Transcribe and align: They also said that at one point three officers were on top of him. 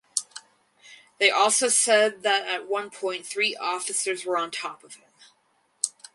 They 1.19 1.29
also 1.29 1.67
said 1.67 2.23
that 2.23 2.47
at 2.47 2.67
one 2.67 2.89
point 2.89 3.23
three 3.23 3.55
officers 3.55 4.25
were 4.25 4.35
on 4.35 4.49
top 4.49 4.83
of 4.83 4.95
him. 4.95 5.11